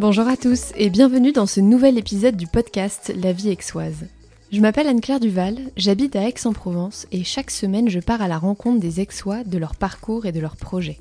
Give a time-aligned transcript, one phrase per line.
[0.00, 4.06] Bonjour à tous et bienvenue dans ce nouvel épisode du podcast La vie aixoise.
[4.50, 8.80] Je m'appelle Anne-Claire Duval, j'habite à Aix-en-Provence et chaque semaine je pars à la rencontre
[8.80, 11.00] des Aixois, de leur parcours et de leurs projets.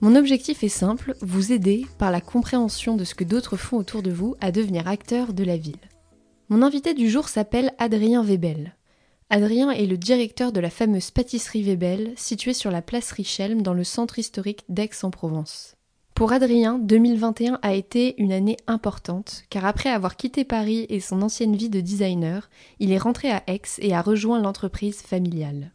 [0.00, 4.04] Mon objectif est simple, vous aider, par la compréhension de ce que d'autres font autour
[4.04, 5.74] de vous, à devenir acteur de la ville.
[6.48, 8.76] Mon invité du jour s'appelle Adrien Webel.
[9.28, 13.74] Adrien est le directeur de la fameuse pâtisserie Webel, située sur la place Richelme dans
[13.74, 15.75] le centre historique d'Aix-en-Provence.
[16.16, 21.20] Pour Adrien, 2021 a été une année importante, car après avoir quitté Paris et son
[21.20, 22.48] ancienne vie de designer,
[22.80, 25.72] il est rentré à Aix et a rejoint l'entreprise familiale.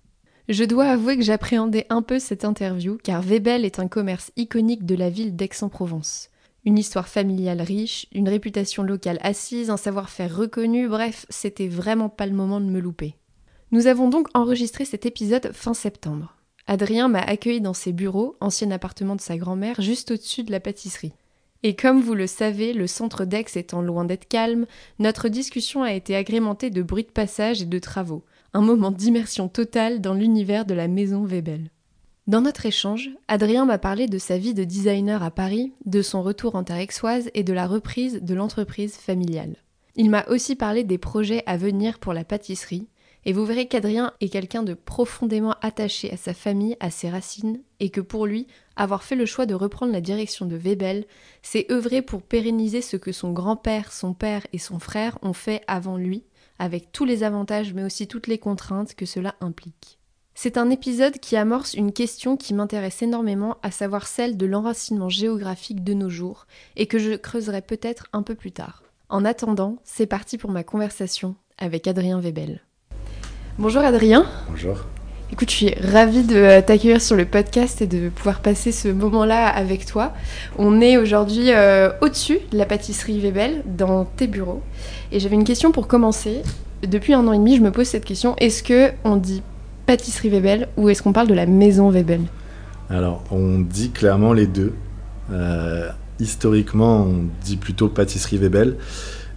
[0.49, 4.83] Je dois avouer que j'appréhendais un peu cette interview, car Webel est un commerce iconique
[4.83, 6.31] de la ville d'Aix-en-Provence.
[6.65, 12.25] Une histoire familiale riche, une réputation locale assise, un savoir-faire reconnu, bref, c'était vraiment pas
[12.25, 13.13] le moment de me louper.
[13.69, 16.35] Nous avons donc enregistré cet épisode fin septembre.
[16.67, 20.59] Adrien m'a accueilli dans ses bureaux, ancien appartement de sa grand-mère, juste au-dessus de la
[20.59, 21.13] pâtisserie.
[21.63, 24.65] Et comme vous le savez, le centre d'Aix étant loin d'être calme,
[24.99, 29.47] notre discussion a été agrémentée de bruits de passage et de travaux, un moment d'immersion
[29.47, 31.69] totale dans l'univers de la maison Webel.
[32.27, 36.21] Dans notre échange, Adrien m'a parlé de sa vie de designer à Paris, de son
[36.23, 36.85] retour en terre
[37.33, 39.55] et de la reprise de l'entreprise familiale.
[39.95, 42.87] Il m'a aussi parlé des projets à venir pour la pâtisserie,
[43.25, 47.61] et vous verrez qu'Adrien est quelqu'un de profondément attaché à sa famille, à ses racines,
[47.79, 51.05] et que pour lui, avoir fait le choix de reprendre la direction de Webel,
[51.41, 55.61] c'est œuvrer pour pérenniser ce que son grand-père, son père et son frère ont fait
[55.67, 56.23] avant lui,
[56.57, 59.99] avec tous les avantages mais aussi toutes les contraintes que cela implique.
[60.33, 65.09] C'est un épisode qui amorce une question qui m'intéresse énormément, à savoir celle de l'enracinement
[65.09, 68.83] géographique de nos jours, et que je creuserai peut-être un peu plus tard.
[69.09, 72.61] En attendant, c'est parti pour ma conversation avec Adrien Webel.
[73.59, 74.25] Bonjour Adrien.
[74.49, 74.85] Bonjour.
[75.31, 79.45] Écoute, je suis ravie de t'accueillir sur le podcast et de pouvoir passer ce moment-là
[79.47, 80.13] avec toi.
[80.57, 84.61] On est aujourd'hui euh, au-dessus de la pâtisserie Webel, dans tes bureaux.
[85.11, 86.43] Et j'avais une question pour commencer.
[86.87, 88.35] Depuis un an et demi, je me pose cette question.
[88.37, 89.43] Est-ce que on dit
[89.85, 92.21] pâtisserie Webel ou est-ce qu'on parle de la maison Webel
[92.89, 94.73] Alors, on dit clairement les deux.
[95.29, 95.89] Euh,
[96.21, 98.77] historiquement, on dit plutôt pâtisserie Webel.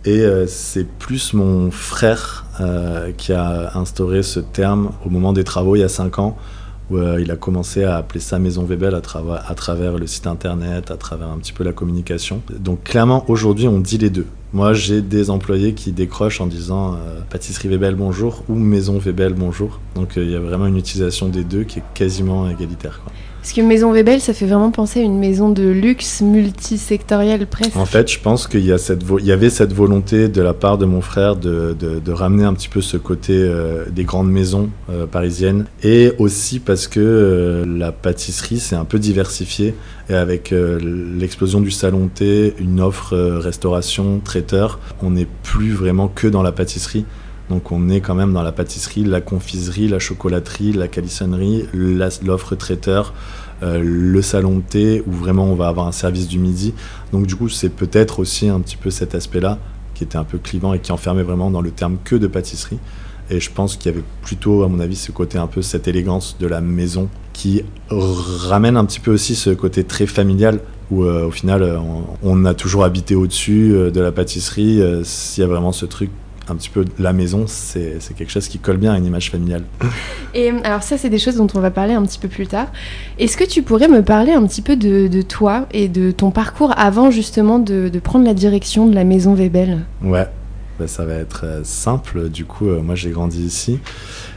[0.04, 5.44] Et euh, c'est plus mon frère euh, qui a instauré ce terme au moment des
[5.44, 6.36] travaux il y a 5 ans,
[6.90, 10.90] où euh, il a commencé à appeler ça Maison Webel à, travers le site internet,
[10.90, 12.42] à travers un petit peu la communication.
[12.58, 14.26] Donc clairement, aujourd'hui, on dit les deux.
[14.52, 16.96] Moi, j'ai des employés qui décrochent en disant
[17.28, 19.80] Pâtisserie Webel bonjour ou Maison Webel bonjour.
[19.96, 23.00] Donc il y a vraiment une utilisation des deux qui est quasiment égalitaire.
[23.44, 27.76] Parce que Maison Webel, ça fait vraiment penser à une maison de luxe multisectorielle presque.
[27.76, 30.54] En fait, je pense qu'il y, a cette il y avait cette volonté de la
[30.54, 34.30] part de mon frère de, de, ramener un petit peu ce côté euh, des grandes
[34.30, 35.66] maisons euh, parisiennes.
[35.82, 39.74] Et aussi parce que euh, la pâtisserie, c'est un peu diversifié.
[40.08, 46.28] Et avec l'explosion du salon thé, une offre restauration, traiteur, on n'est plus vraiment que
[46.28, 47.04] dans la pâtisserie.
[47.50, 51.66] Donc on est quand même dans la pâtisserie, la confiserie, la chocolaterie, la calissonnerie,
[52.22, 53.12] l'offre traiteur,
[53.62, 56.74] euh, le salon de thé où vraiment on va avoir un service du midi.
[57.12, 59.58] Donc du coup c'est peut-être aussi un petit peu cet aspect-là
[59.94, 62.78] qui était un peu clivant et qui enfermait vraiment dans le terme que de pâtisserie.
[63.30, 65.88] Et je pense qu'il y avait plutôt, à mon avis, ce côté un peu cette
[65.88, 71.04] élégance de la maison qui ramène un petit peu aussi ce côté très familial où
[71.04, 74.82] euh, au final on, on, a toujours habité au-dessus euh, de la pâtisserie.
[75.04, 76.10] S'il y a vraiment ce truc
[76.48, 79.64] un petit peu la maison, c'est quelque chose qui colle bien à une image familiale.
[80.34, 82.68] Et alors ça, c'est des choses dont on va parler un petit peu plus tard.
[83.18, 86.72] Est-ce que tu pourrais me parler un petit peu de, toi et de ton parcours
[86.76, 90.26] avant justement de, prendre la direction de la maison Webel Ouais,
[90.78, 92.28] bah, ça va être euh, simple.
[92.28, 93.78] Du coup, euh, moi j'ai grandi ici.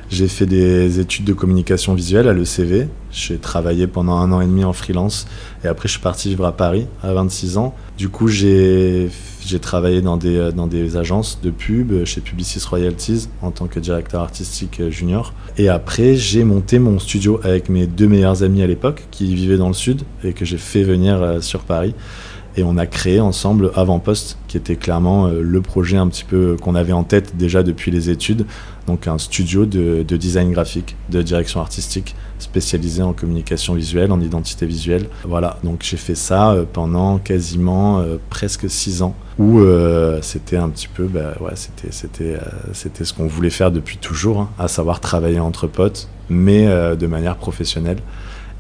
[0.10, 2.88] J'ai fait des études de communication visuelle à l'ECV.
[3.12, 5.28] J'ai travaillé pendant un an et demi en freelance
[5.66, 7.76] et après je suis parti vivre à Paris à 26 ans.
[7.98, 9.10] Du coup, j'ai
[9.56, 14.22] travaillé dans des, dans des agences de pub chez Publicis Royalties en tant que directeur
[14.22, 15.34] artistique junior.
[15.58, 19.58] Et après, j'ai monté mon studio avec mes deux meilleurs amis à l'époque qui vivaient
[19.58, 21.96] dans le sud et que j'ai fait venir euh, sur Paris.
[22.58, 26.58] Et on a créé ensemble Avant-Poste, qui était clairement euh, le projet un petit peu
[26.60, 28.48] qu'on avait en tête déjà depuis les études.
[28.88, 34.66] Donc un studio de, design graphique, de direction artistique, spécialisé en communication visuelle, en identité
[34.66, 35.08] visuelle.
[35.24, 39.62] Voilà, donc j'ai fait ça euh, pendant quasiment euh, presque six ans, où
[40.24, 42.40] c'était un petit peu, bah, ouais, c'était, c'était,
[42.74, 47.06] c'était ce qu'on voulait faire depuis toujours, hein, à savoir travailler entre potes, mais de
[47.06, 48.00] manière professionnelle.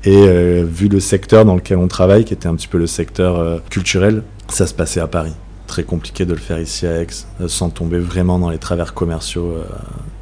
[0.03, 2.87] Et euh, vu le secteur dans lequel on travaille, qui était un petit peu le
[2.87, 5.33] secteur euh, culturel, ça se passait à Paris.
[5.65, 7.07] Très compliqué de le faire ici à Aix,
[7.41, 9.55] euh, sans tomber vraiment dans les travers commerciaux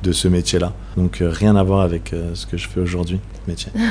[0.04, 0.74] de ce métier-là.
[0.98, 3.72] Donc rien à voir avec ce que je fais aujourd'hui, métier.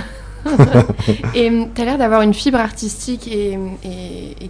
[1.35, 3.59] et tu as l'air d'avoir une fibre artistique et,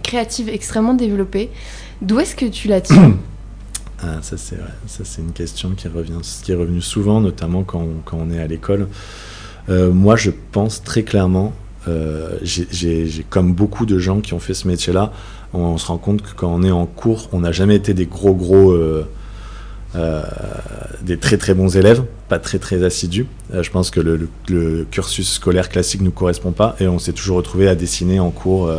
[0.03, 1.51] créative extrêmement développée.
[2.01, 3.13] D'où est-ce que tu la tiens
[4.03, 4.57] ah, ça c'est
[4.87, 8.29] ça c'est une question qui revient, qui est revenue souvent, notamment quand on, quand on
[8.31, 8.89] est à l'école.
[9.69, 11.53] Euh, moi, je pense très clairement,
[11.87, 15.11] euh, j'ai comme beaucoup de gens qui ont fait ce métier-là,
[15.53, 18.05] on, se rend compte que quand on est en cours, on n'a jamais été des
[18.05, 19.03] gros gros euh,
[21.01, 23.27] des très très bons élèves, pas très très assidus.
[23.53, 27.37] Je pense que le, cursus scolaire classique ne nous correspond pas et on s'est toujours
[27.37, 28.69] retrouvé à dessiner en cours.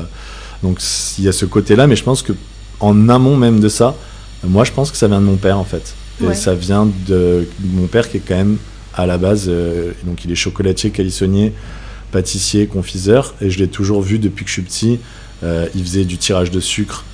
[0.62, 0.80] Donc
[1.18, 2.32] il y a ce côté-là, mais je pense que
[2.80, 3.94] en amont même de ça,
[4.44, 5.94] moi je pense que ça vient de mon père en fait.
[6.28, 8.58] Et ça vient de mon père qui est quand même
[8.96, 9.50] à la base,
[10.04, 11.52] donc il est chocolatier, calissonnier,
[12.12, 14.98] pâtissier, confiseur, et je l'ai toujours vu depuis que je suis petit.
[15.42, 17.04] il faisait du tirage de sucre,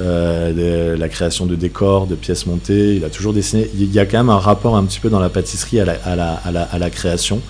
[0.00, 2.94] euh, la création de décors, de pièces montées.
[2.94, 3.68] Il a toujours dessiné.
[3.74, 6.90] Il y a quand même un rapport un petit peu dans la pâtisserie à la,
[6.90, 7.40] création.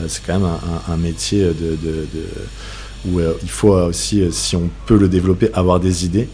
[0.00, 0.48] Euh, c'est quand même
[0.88, 1.78] un, métier de,
[3.06, 6.28] où euh, il faut aussi, si on peut le développer, avoir des idées.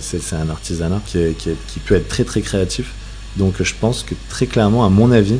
[0.00, 2.92] c'est un artisanat qui, qui, peut être très très créatif.
[3.36, 5.38] Donc je pense que très clairement, à mon avis,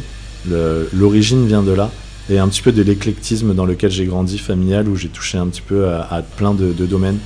[0.49, 1.91] l'origine vient de là
[2.29, 5.47] et un petit peu de l'éclectisme dans lequel j'ai grandi familial où j'ai touché un
[5.47, 7.19] petit peu à, plein de, de domaines.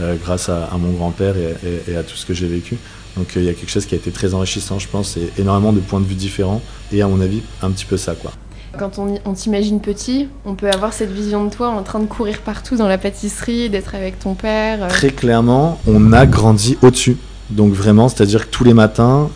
[0.00, 2.78] Euh, grâce à, mon grand-père et, à tout ce que j'ai vécu.
[3.16, 5.32] Donc euh, il y a quelque chose qui a été très enrichissant, je pense, et
[5.36, 6.62] énormément de points de vue différents,
[6.92, 8.32] et à mon avis, un petit peu ça, quoi.
[8.78, 12.06] Quand on, on t'imagine petit, on peut avoir cette vision de toi en train de
[12.06, 14.84] courir partout dans la pâtisserie, d'être avec ton père.
[14.84, 14.88] Euh.
[14.88, 17.16] Très clairement, on a grandi au-dessus.
[17.50, 19.28] Donc vraiment, c'est-à-dire que tous les matins,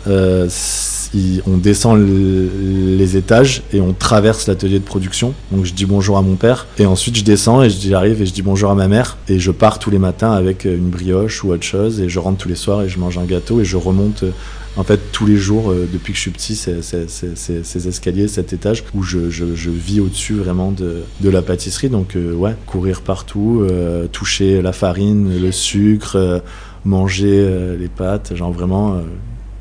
[1.45, 5.33] on descend les étages et on traverse l'atelier de production.
[5.51, 8.33] Donc je dis bonjour à mon père et ensuite je descends et j'arrive et je
[8.33, 11.51] dis bonjour à ma mère et je pars tous les matins avec une brioche ou
[11.51, 13.77] autre chose et je rentre tous les soirs et je mange un gâteau et je
[13.77, 14.31] remonte euh,
[14.77, 18.83] en fait tous les jours euh, depuis que je suis petit ces, escaliers, cet étage
[18.93, 21.89] où je, vis au-dessus vraiment de, la pâtisserie.
[21.89, 23.65] Donc euh, ouais, courir partout,
[24.11, 26.43] toucher la farine, le sucre,
[26.83, 29.01] manger les pâtes, genre vraiment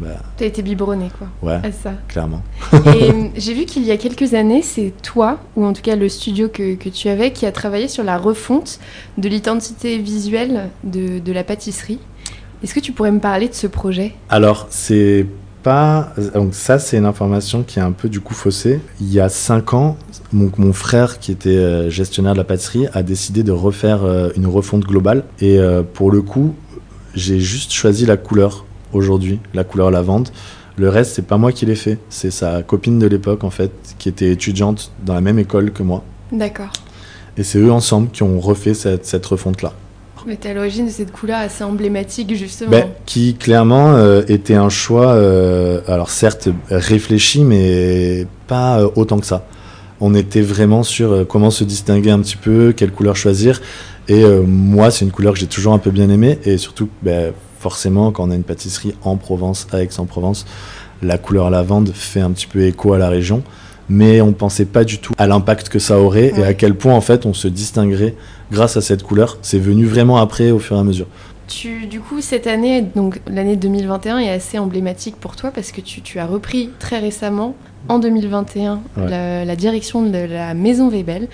[0.01, 1.29] bah, tu as été biberonné, quoi.
[1.43, 1.93] Ouais, ça.
[2.09, 2.43] clairement.
[2.73, 5.95] Et euh, j'ai vu qu'il y a quelques années, c'est toi, ou en tout cas
[5.95, 8.81] le studio que, que, tu avais, qui a travaillé sur la refonte
[9.19, 12.01] de l'identité visuelle de, de, la pâtisserie.
[12.63, 14.15] Est-ce que tu pourrais me parler de ce projet?
[14.31, 15.27] Alors, c'est
[15.63, 16.13] pas.
[16.35, 18.81] Donc, ça, c'est une information qui est un peu du coup faussée.
[19.01, 19.97] Il y a cinq ans,
[20.33, 24.31] mon, mon frère, qui était euh, gestionnaire de la pâtisserie, a décidé de refaire euh,
[24.37, 25.23] une refonte globale.
[25.41, 25.59] Et
[25.93, 26.57] pour le coup,
[27.15, 28.65] j'ai juste choisi la couleur
[28.95, 30.29] aujourd'hui, la couleur lavande.
[30.77, 33.71] Le reste, c'est pas moi qui l'ai fait, c'est sa copine de l'époque en fait,
[33.99, 36.03] qui était étudiante dans la même école que moi.
[36.33, 36.73] D'accord.
[37.37, 39.73] Et c'est eux ensemble qui ont refait cette, refonte-là.
[40.27, 42.71] Mais es à l'origine de cette couleur assez emblématique justement.
[42.71, 49.19] Ben, qui clairement euh, était un choix, euh, alors certes réfléchi, mais pas euh, autant
[49.19, 49.47] que ça.
[50.01, 53.61] On était vraiment sur comment se distinguer un petit peu, quelle couleur choisir.
[54.09, 56.39] Et moi, c'est une couleur que j'ai toujours un peu bien aimée.
[56.45, 57.33] Et surtout, ben,
[57.65, 60.45] forcément, quand on a une pâtisserie en Provence, à Aix-en-Provence,
[61.01, 63.43] la couleur lavande fait un petit peu écho à la région.
[63.89, 66.75] Mais on ne pensait pas du tout à l'impact que ça aurait et à quel
[66.75, 68.15] point en fait on se distinguerait
[68.53, 69.39] grâce à cette couleur.
[69.41, 71.07] C'est venu vraiment après au fur et à mesure.
[71.49, 75.81] Tu, du coup, cette année, donc l'année 2021 est assez emblématique pour toi parce que
[75.81, 77.55] tu, as repris très récemment,
[77.89, 81.29] en 2021, la, la, direction de la maison Weibel.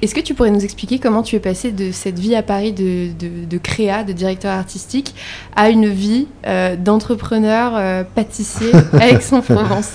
[0.00, 2.72] Est-ce que tu pourrais nous expliquer comment tu es passé de cette vie à Paris
[2.72, 5.14] de, de, créa, de directeur artistique,
[5.56, 9.92] à une vie euh, d'entrepreneur euh, pâtissier à Aix-en-Provence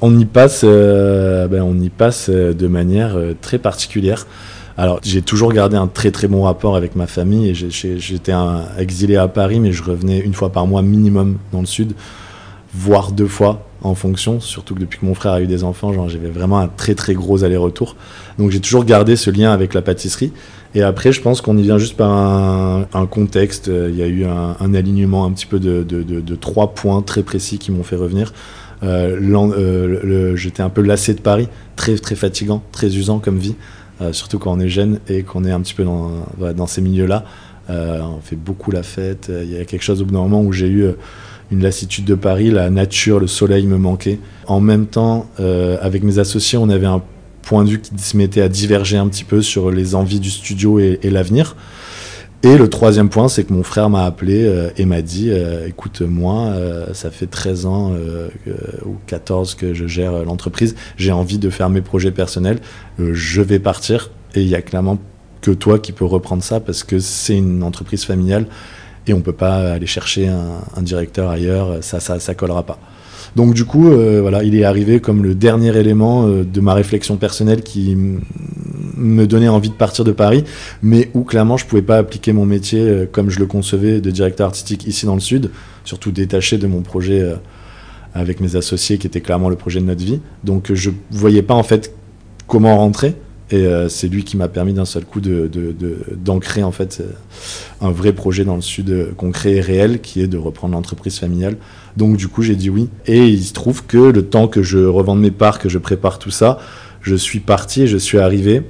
[0.00, 4.28] on y passe, euh, ben, on y passe de manière très particulière.
[4.76, 8.32] Alors, j'ai toujours gardé un très très bon rapport avec ma famille j'étais
[8.78, 11.94] exilé à Paris, mais je revenais une fois par mois minimum dans le sud,
[12.78, 15.92] voire deux fois en fonction, surtout que depuis que mon frère a eu des enfants,
[16.08, 17.96] j'avais vraiment un très très gros aller-retour.
[18.38, 20.32] Donc j'ai toujours gardé ce lien avec la pâtisserie.
[20.74, 23.68] Et après, je pense qu'on y vient juste par un, contexte.
[23.68, 27.72] Il y a eu un, alignement un petit peu de, trois points très précis qui
[27.72, 28.32] m'ont fait revenir.
[28.82, 33.56] Euh, euh, j'étais un peu lassé de Paris, très très fatigant, très usant comme vie,
[34.00, 37.24] euh, surtout quand on est jeune et qu'on est un petit peu dans ces milieux-là.
[37.68, 39.30] on fait beaucoup la fête.
[39.42, 40.90] Il y a quelque chose au bout d'un moment où j'ai eu
[41.50, 44.18] une lassitude de Paris, la nature, le soleil me manquait.
[44.46, 47.02] En même temps, euh, avec mes associés, on avait un
[47.42, 50.30] point de vue qui se mettait à diverger un petit peu sur les envies du
[50.30, 51.56] studio et, l'avenir.
[52.42, 55.66] Et le troisième point, c'est que mon frère m'a appelé euh, et m'a dit euh,
[55.66, 56.54] écoute, moi,
[56.92, 57.92] ça fait 13 ans
[58.84, 62.58] ou 14 que je gère l'entreprise, j'ai envie de faire mes projets personnels,
[62.98, 64.98] je vais partir et il y a clairement
[65.40, 68.46] que toi qui peux reprendre ça parce que c'est une entreprise familiale
[69.08, 72.78] et on peut pas aller chercher un, directeur ailleurs, ça, ça, ça collera pas.
[73.36, 76.74] Donc du coup, euh, voilà, il est arrivé comme le dernier élément euh, de ma
[76.74, 77.96] réflexion personnelle qui
[78.96, 80.44] me donner envie de partir de Paris,
[80.82, 84.10] mais où clairement je pouvais pas appliquer mon métier euh, comme je le concevais de
[84.10, 85.50] directeur artistique ici dans le sud,
[85.84, 87.24] surtout détaché de mon projet
[88.14, 90.20] avec mes associés qui était clairement le projet de notre vie.
[90.44, 91.94] Donc je voyais pas en fait
[92.46, 93.14] comment rentrer.
[93.50, 97.02] Et euh, c'est lui qui m'a permis d'un seul coup d'ancrer en fait
[97.80, 101.56] un vrai projet dans le sud concret et réel qui est de reprendre l'entreprise familiale.
[101.96, 102.88] Donc du coup j'ai dit oui.
[103.06, 106.18] Et il se trouve que le temps que je revende mes parts, que je prépare
[106.18, 106.58] tout ça,
[107.00, 108.62] je suis parti et je suis arrivé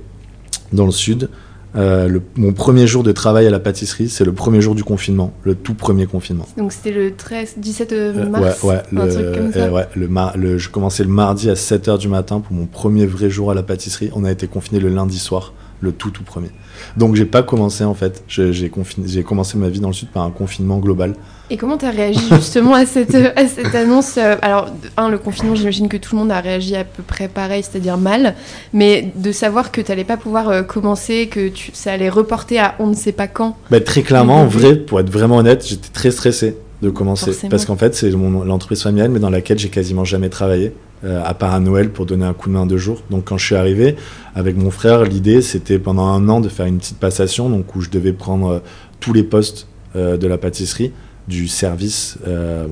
[0.72, 1.28] dans le sud.
[1.76, 4.84] Euh, le, mon premier jour de travail à la pâtisserie, c'est le premier jour du
[4.84, 6.46] confinement, le tout premier confinement.
[6.56, 10.70] Donc c'était le 13, 17 euh, mars Ouais, ouais, le, euh, ouais le, le, je
[10.70, 14.10] commençais le mardi à 7h du matin pour mon premier vrai jour à la pâtisserie.
[14.14, 16.50] On a été confiné le lundi soir, le tout tout premier.
[16.96, 20.30] Donc j'ai pas commencé en fait, j'ai commencé ma vie dans le sud par un
[20.30, 21.14] confinement global.
[21.50, 24.68] Et comment tu as réagi justement à cette, à cette annonce euh, Alors,
[24.98, 27.96] un, le confinement, j'imagine que tout le monde a réagi à peu près pareil, c'est-à-dire
[27.96, 28.34] mal,
[28.74, 32.58] mais de savoir que tu n'allais pas pouvoir euh, commencer, que tu, ça allait reporter
[32.58, 33.56] à on ne sait pas quand.
[33.70, 37.32] Bah, très clairement, en vrai, pour être vraiment honnête, j'étais très stressé de commencer.
[37.48, 41.34] Parce qu'en fait, c'est l'entreprise familiale, mais dans laquelle j'ai quasiment jamais travaillé, euh, à
[41.34, 43.02] part à Noël pour donner un coup de main de jour.
[43.10, 43.96] Donc quand je suis arrivé
[44.34, 47.80] avec mon frère, l'idée c'était pendant un an de faire une petite passation, donc où
[47.80, 48.62] je devais prendre
[49.00, 50.92] tous les postes de la pâtisserie
[51.28, 52.66] du service, euh,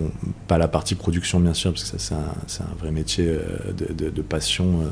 [0.49, 4.65] pas la partie production bien sûr, parce que c'est un, vrai métier euh, de, passion
[4.65, 4.89] euh,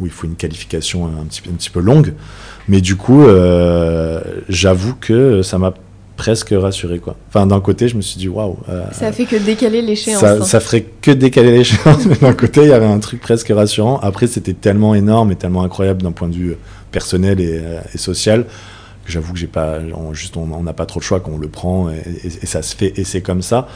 [0.00, 2.14] où il faut une qualification un petit peu longue.
[2.66, 3.24] Mais du coup,
[4.48, 5.74] j'avoue que ça m'a
[6.16, 7.16] presque rassuré quoi.
[7.28, 8.56] Enfin d'un côté je me suis dit waouh.
[8.92, 10.20] ça a fait que décaler l'échéance.
[10.20, 10.44] Ça, hein.
[10.44, 13.98] ça, ferait que décaler l'échéance, mais d'un côté il y avait un truc presque rassurant.
[14.00, 16.56] Après c'était tellement énorme et tellement incroyable d'un point de vue
[16.92, 17.60] personnel et,
[17.94, 18.46] et social
[19.06, 21.90] j'avoue que j'ai pas, on, juste on n'a pas trop de choix, qu'on le prend
[21.90, 23.68] et, ça se fait et c'est comme ça.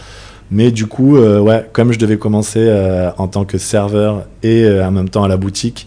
[0.51, 4.65] Mais du coup, euh, ouais, comme je devais commencer euh, en tant que serveur et
[4.65, 5.87] euh, en même temps à la boutique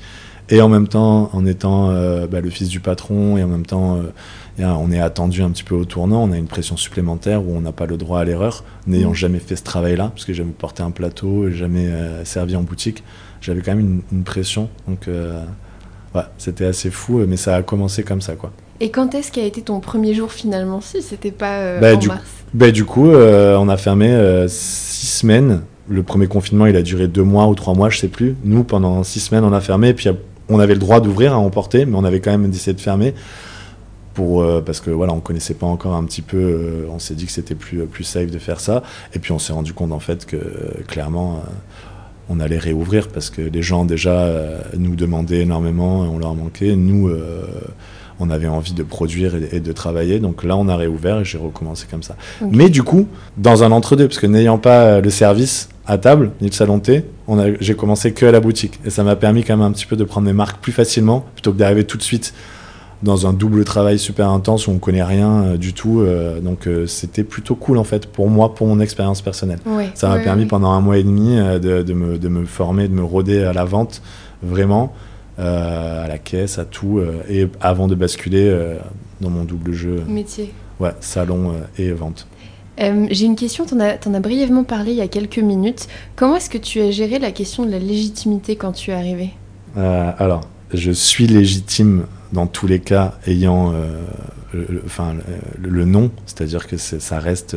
[0.50, 1.94] et en même temps en étant
[2.30, 4.00] bah, le fils du patron et en même temps
[4.64, 7.62] on est attendu un petit peu au tournant, on a une pression supplémentaire où on
[7.62, 9.16] n'a pas le droit à l'erreur, n'ayant mmh.
[9.16, 11.90] jamais fait ce travail-là, parce que j'ai jamais porté un plateau, jamais
[12.24, 13.04] servi en boutique,
[13.42, 14.70] j'avais quand même une, une pression.
[14.88, 18.52] Donc ouais, c'était assez fou, mais ça a commencé comme ça quoi.
[18.82, 21.98] Et quand est-ce qu'a été ton premier jour finalement Si c'était pas euh, bah, en
[21.98, 22.24] du, mars?
[22.56, 25.62] Bah, du coup, euh, on a fermé euh, six semaines.
[25.88, 28.36] Le premier confinement, il a duré deux mois ou trois mois, je sais plus.
[28.44, 29.90] Nous, pendant six semaines, on a fermé.
[29.90, 30.10] Et puis,
[30.50, 33.14] on avait le droit d'ouvrir à emporter, mais on avait quand même décidé de fermer.
[34.14, 36.86] Pour, parce que voilà, on connaissait pas encore un petit peu.
[36.90, 38.84] on s'est dit que c'était plus, plus safe de faire ça.
[39.14, 40.38] Et puis, on s'est rendu compte en fait que
[40.88, 41.42] clairement
[42.30, 44.30] on allait réouvrir parce que les gens déjà
[44.78, 46.76] nous demandaient énormément, on leur manquait.
[46.76, 47.10] Nous,
[48.22, 50.20] on avait envie de produire et, de travailler.
[50.20, 52.16] Donc là, on a réouvert et j'ai recommencé comme ça.
[52.52, 56.32] Mais du coup, dans un entre-deux, parce que n'ayant pas euh, le service à table,
[56.40, 57.04] ni le salon thé,
[57.60, 58.80] j'ai commencé que à la boutique.
[58.86, 61.26] Et ça m'a permis quand même un petit peu de prendre mes marques plus facilement,
[61.34, 62.34] plutôt que d'arriver tout de suite
[63.04, 66.02] dans un double travail super intense où on connaît rien euh, du tout.
[66.02, 69.60] Euh, donc c'était plutôt cool en fait pour moi, pour mon expérience personnelle.
[69.96, 73.04] ça m'a permis pendant un mois et demi de, me, de, me, former, de me
[73.04, 74.02] rôder à la vente,
[74.44, 74.94] vraiment.
[75.42, 78.78] Euh, à la caisse, à tout, euh, et avant de basculer euh,
[79.22, 80.04] dans mon double jeu.
[80.08, 80.54] Métier.
[80.80, 82.28] Ouais, salon et vente.
[82.78, 83.80] J'ai une question, tu en,
[84.14, 85.88] as brièvement parlé il y a quelques minutes.
[86.16, 89.32] Comment est-ce que tu as géré la question de la légitimité quand tu es arrivé?
[89.76, 90.42] Alors,
[90.74, 93.74] je suis légitime dans tous les cas ayant
[94.54, 95.16] le, enfin,
[95.62, 97.56] le, nom, c'est-à-dire que ça reste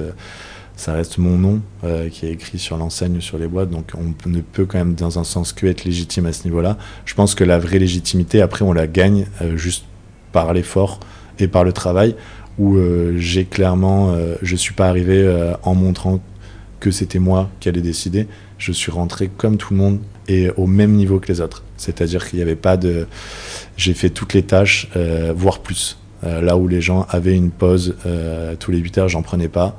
[0.77, 4.29] ça reste mon nom euh, qui est écrit sur l'enseigne, sur les boîtes, donc on
[4.29, 6.77] ne peut quand même dans un sens que être légitime à ce niveau-là.
[7.05, 9.85] Je pense que la vraie légitimité, après, on la gagne euh, juste
[10.33, 11.01] par l'effort
[11.39, 12.17] et par le travail,
[12.59, 16.21] où euh, j'ai clairement, je suis pas arrivé en montrant
[16.81, 18.27] que c'était moi qui allais décider.
[18.59, 21.64] Je suis rentré comme tout le monde et au même niveau que les autres.
[21.77, 23.07] C'est-à-dire qu'il n'y avait pas de,
[23.77, 24.89] j'ai fait toutes les tâches,
[25.35, 25.99] voire plus.
[26.23, 27.97] là où les gens avaient une pause
[28.61, 29.79] tous les 8 heures, j'en prenais pas.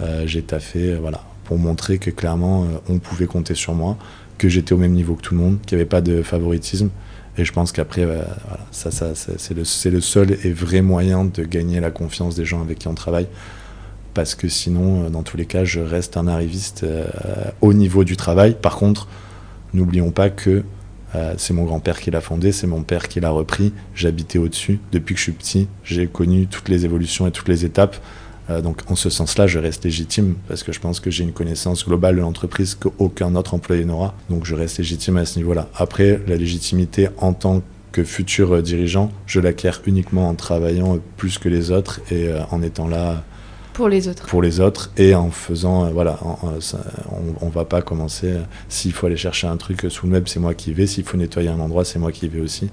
[0.00, 3.96] Euh, j'ai taffé euh, voilà, pour montrer que clairement euh, on pouvait compter sur moi,
[4.38, 6.90] que j'étais au même niveau que tout le monde, qu'il n'y avait pas de favoritisme.
[7.36, 8.06] Et je pense qu'après,
[8.70, 12.78] ça, c'est le, le, seul et vrai moyen de gagner la confiance des gens avec
[12.78, 13.26] qui on travaille.
[14.12, 16.86] Parce que sinon, dans tous les cas, je reste un arriviste
[17.60, 18.56] au niveau du travail.
[18.62, 19.08] Par contre,
[19.72, 20.62] n'oublions pas que
[21.36, 23.72] c'est mon grand-père qui l'a fondé, c'est mon père qui l'a repris.
[23.94, 24.80] J'habitais au-dessus.
[24.92, 27.96] Depuis que je suis petit, j'ai connu toutes les évolutions et toutes les étapes.
[28.50, 31.32] Euh, donc en ce sens-là, je reste légitime parce que je pense que j'ai une
[31.32, 34.14] connaissance globale de l'entreprise qu'aucun autre employé n'aura.
[34.30, 35.68] Donc je reste légitime à ce niveau-là.
[35.76, 41.48] Après, la légitimité en tant que futur dirigeant, je l'acquiers uniquement en travaillant plus que
[41.48, 43.24] les autres et euh, en étant là
[43.74, 44.26] pour les autres.
[44.26, 48.32] Pour les autres et en faisant, euh, voilà, on, ne va pas commencer.
[48.70, 50.86] S'il faut aller chercher un truc sous le web, c'est moi qui vais.
[50.86, 52.70] S'il faut nettoyer un endroit, c'est moi qui vais aussi.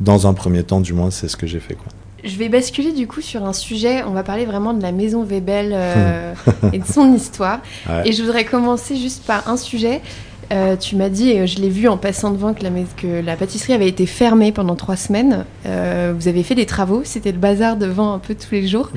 [0.00, 1.74] dans un premier temps, du moins, c'est ce que j'ai fait.
[1.74, 1.92] Quoi.
[2.24, 5.24] Je vais basculer du coup sur un sujet, on va parler vraiment de la maison
[5.24, 6.34] Webel euh,
[6.72, 7.60] et de son histoire.
[8.04, 10.00] Et je voudrais commencer juste par un sujet.
[10.52, 13.36] Euh, tu m'as dit, et je l'ai vu en passant devant, que la, que la,
[13.36, 15.44] pâtisserie avait été fermée pendant trois semaines.
[15.66, 18.90] Euh, vous avez fait des travaux, c'était le bazar devant un peu tous les jours.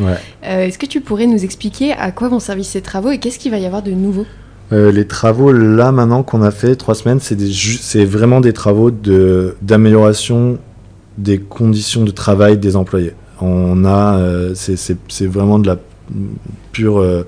[0.43, 3.51] Est-ce que tu pourrais nous expliquer à quoi vont servir ces travaux et qu'est-ce qu'il
[3.51, 4.25] va y avoir de nouveau?
[4.71, 10.57] Les travaux là maintenant qu'on a fait trois semaines, c'est vraiment des travaux d'amélioration
[11.17, 13.13] des conditions de travail des employés.
[13.41, 15.77] On a, euh, c'est vraiment de la
[16.71, 17.27] pure, euh,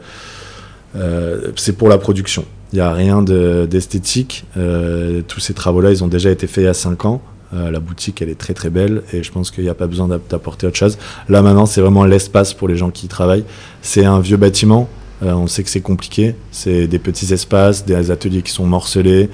[0.96, 2.46] euh, c'est pour la production.
[2.74, 4.46] Il n'y a rien d'esthétique.
[4.56, 7.22] tous ces travaux-là, ils ont déjà été faits il y a 5 ans.
[7.54, 10.08] la boutique, elle est très très belle et je pense qu'il n'y a pas besoin
[10.08, 10.98] d'apporter autre chose.
[11.30, 13.46] Là maintenant, c'est vraiment l'espace pour les gens qui y travaillent.
[13.82, 14.90] C'est un vieux bâtiment.
[15.22, 16.36] on sait que c'est compliqué.
[16.52, 19.30] C'est des petits espaces, des ateliers qui sont morcelés.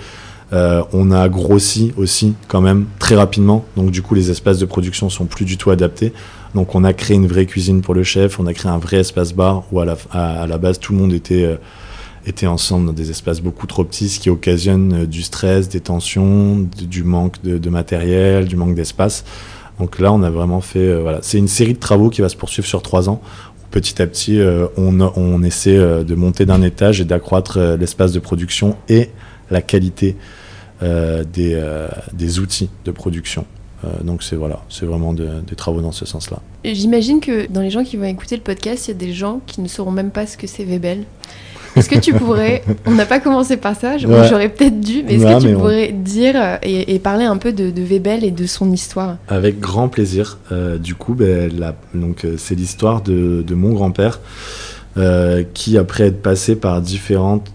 [0.54, 4.66] Euh, on a grossi aussi quand même très rapidement, donc du coup les espaces de
[4.66, 6.12] production sont plus du tout adaptés.
[6.56, 8.98] Donc on a créé une vraie cuisine pour le chef, on a créé un vrai
[8.98, 11.58] espace bar où à la, base tout le monde était,
[12.26, 15.70] euh, était ensemble dans des espaces beaucoup trop petits, ce qui occasionne euh, du stress,
[15.70, 19.24] des tensions, du manque de, matériel, du manque d'espace.
[19.80, 22.36] Donc là on a vraiment fait, voilà, c'est une série de travaux qui va se
[22.36, 23.22] poursuivre sur trois ans
[23.72, 24.38] petit à petit,
[24.76, 29.10] on, on, essaie de monter d'un étage et d'accroître l'espace de production et
[29.50, 30.18] la qualité
[30.84, 31.88] euh, des, euh,
[32.40, 33.46] outils de production.
[33.84, 36.40] Euh, donc c'est voilà, c'est vraiment des travaux dans ce sens-là.
[36.66, 39.42] J'imagine que dans les gens qui vont écouter le podcast, il y a des gens
[39.46, 41.04] qui ne sauront même pas ce que c'est Webel.
[41.76, 45.26] Est-ce que tu pourrais, on n'a pas commencé par ça, j'aurais peut-être dû, mais est-ce
[45.26, 49.18] que tu pourrais dire et, parler un peu de, de, Webel et de son histoire?
[49.28, 50.38] Avec grand plaisir.
[50.80, 51.52] du coup, ben,
[51.94, 54.20] donc c'est l'histoire de, de, mon grand-père
[55.54, 57.52] qui, après être passé par différentes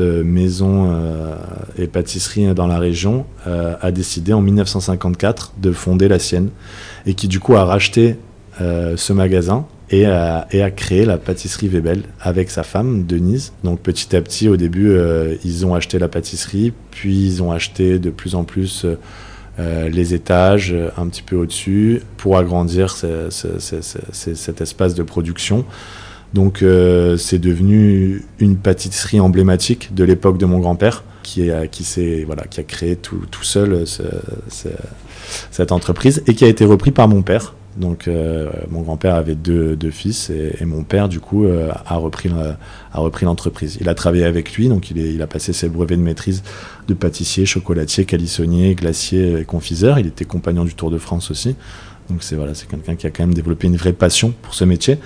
[0.00, 1.36] euh, maison euh,
[1.78, 6.48] et pâtisserie dans la région, euh, a décidé en 1954 de fonder la sienne
[7.06, 8.16] et qui du coup a racheté
[8.58, 13.52] ce magasin et a, et a, créé la pâtisserie Webel avec sa femme Denise.
[13.62, 14.96] Donc petit à petit, au début,
[15.44, 18.86] ils ont acheté la pâtisserie, puis ils ont acheté de plus en plus
[19.58, 25.64] les étages un petit peu au-dessus pour agrandir cet espace de production.
[26.34, 32.96] Donc euh, c'est devenu une pâtisserie emblématique de l'époque de mon grand-père qui, a, créé
[32.96, 33.84] tout, seul euh,
[35.50, 37.54] cette entreprise et qui a été repris par mon père.
[37.76, 42.30] Donc euh, mon grand-père avait deux, deux fils et, mon père du coup a repris
[42.30, 43.78] a repris l'entreprise.
[43.80, 46.42] Il a travaillé avec lui, donc il, est, il a passé ses brevets de maîtrise
[46.86, 49.98] de pâtissier, chocolatier, calissonnier, glacier et confiseur.
[49.98, 51.56] Il était compagnon du Tour de France aussi.
[52.10, 54.64] Donc c'est voilà, c'est quelqu'un qui a quand même développé une vraie passion pour ce
[54.64, 54.98] métier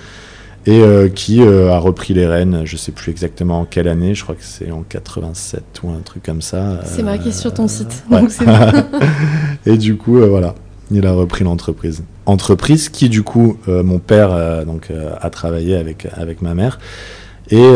[0.65, 4.13] et euh, qui euh, a repris les rênes, je sais plus exactement en quelle année,
[4.13, 6.81] je crois que c'est en 87 ou un truc comme ça.
[6.83, 8.03] C'est marqué sur ton site.
[9.65, 10.55] et du coup, euh, voilà,
[10.91, 12.03] il a repris l'entreprise.
[12.25, 14.89] Entreprise qui, du coup, mon père donc,
[15.21, 16.79] a travaillé avec, avec ma mère
[17.51, 17.67] et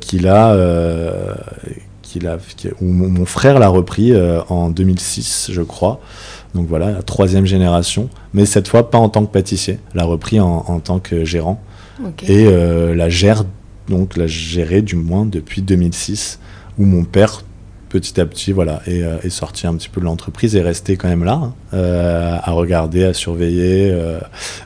[0.00, 0.56] qu'il a,
[2.02, 2.38] qu'il a,
[2.80, 4.12] où mon frère l'a repris
[4.48, 6.00] en 2006, je crois.
[6.54, 10.38] Donc voilà, la troisième génération, mais cette fois pas en tant que pâtissier, l'a repris
[10.40, 11.60] en, en tant que gérant
[12.28, 13.44] et euh, la gère,
[13.88, 16.38] donc la gérer du moins depuis 2006,
[16.78, 17.42] où mon père
[17.92, 21.08] petit à petit voilà est, euh, sorti un petit peu de l'entreprise et resté quand
[21.08, 23.94] même là hein, euh, à regarder à surveiller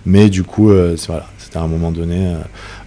[0.04, 2.34] mais du coup voilà c'était à un moment donné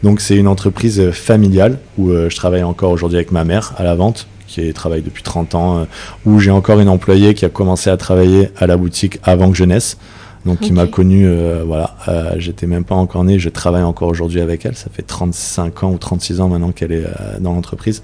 [0.02, 3.96] donc c'est une entreprise familiale où je travaille encore aujourd'hui avec ma mère à la
[3.96, 5.88] vente qui travaille depuis 30 ans
[6.26, 9.58] où j'ai encore une employée qui a commencé à travailler à la boutique avant que
[9.58, 9.98] je naisse
[10.46, 14.08] donc qui m'a connu, euh, voilà, euh, j'étais même pas encore né, je travaille encore
[14.08, 17.54] aujourd'hui avec elle, ça fait 35 ans ou 36 ans maintenant qu'elle est euh, dans
[17.54, 18.02] l'entreprise,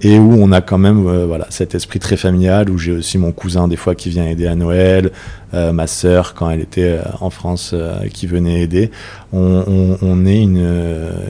[0.00, 3.32] et où on a quand même, voilà, cet esprit très familial, où j'ai aussi mon
[3.32, 5.10] cousin des fois qui vient aider à Noël,
[5.52, 7.76] ma sœur quand elle était en France
[8.12, 8.90] qui venait aider.
[9.32, 10.68] On, on, est une,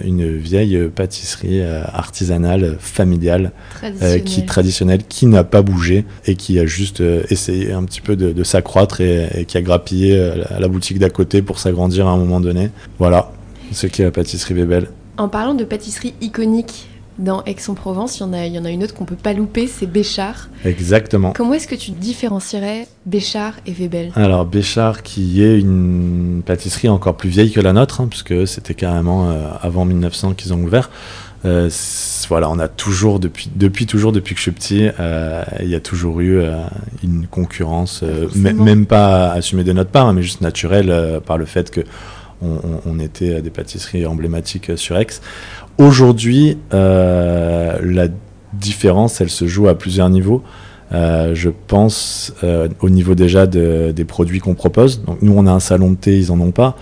[0.02, 3.52] une vieille pâtisserie artisanale, familiale,
[4.24, 8.32] qui traditionnelle, qui n'a pas bougé et qui a juste essayé un petit peu de,
[8.32, 10.16] de s'accroître et, et, qui a grappillé
[10.54, 12.70] à la boutique d'à côté pour s'agrandir à un moment donné.
[12.98, 13.30] Voilà
[13.72, 14.88] ce qu'est la pâtisserie Bébel.
[15.16, 16.88] En parlant de pâtisserie iconique,
[17.18, 19.32] dans Aix-en-Provence, il y, en a, il y en a une autre qu'on peut pas
[19.32, 20.48] louper, c'est Béchard.
[20.64, 21.32] Exactement.
[21.32, 27.16] Comment est-ce que tu différencierais Béchard et Webel Alors Béchard qui est une pâtisserie encore
[27.16, 30.90] plus vieille que la nôtre, hein, puisque c'était carrément euh, avant 1900 qu'ils ont ouvert.
[31.44, 31.68] Euh,
[32.28, 35.74] voilà, on a toujours, depuis, depuis toujours, depuis que je suis petit, euh, il y
[35.74, 36.56] a toujours eu euh,
[37.02, 38.02] une concurrence,
[38.34, 41.82] même pas assumée de notre part, hein, mais juste naturelle par le fait que
[42.42, 45.06] on, était des pâtisseries emblématiques sur Aix.
[45.78, 48.08] Aujourd'hui, la
[48.52, 50.42] différence, elle se joue à plusieurs niveaux.
[51.34, 52.32] Je pense
[52.80, 55.02] au niveau déjà des produits qu'on propose.
[55.02, 56.76] Donc nous, on a un salon de thé, ils en ont pas.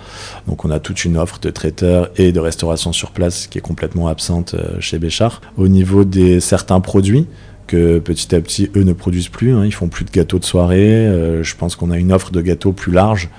[0.47, 3.63] Donc on a toute une offre de traiteurs et de restauration sur place qui est
[3.63, 5.41] complètement absente chez Béchard.
[5.57, 7.27] Au niveau des certains produits,
[7.67, 9.55] que petit à petit, eux ne produisent plus.
[9.55, 11.09] Hein, ils font plus de gâteaux de soirée.
[11.43, 13.31] je pense qu'on a une offre de gâteaux plus large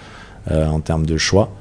[0.49, 1.51] en termes de choix.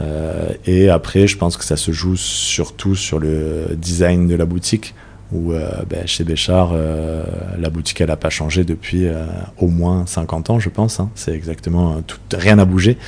[0.00, 4.44] Euh, et après, je pense que ça se joue surtout sur le design de la
[4.44, 4.94] boutique,
[5.32, 7.22] où euh, ben, chez Béchard, euh,
[7.58, 9.06] la boutique, elle n'a pas changé depuis
[9.58, 11.00] au moins 50 ans, je pense.
[11.00, 11.10] Hein.
[11.14, 12.98] C'est exactement, tout, rien n'a bougé